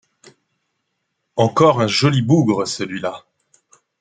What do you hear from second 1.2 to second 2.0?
Encore un